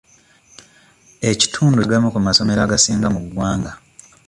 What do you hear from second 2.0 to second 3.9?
ku masomero agasinga mu ggwanga.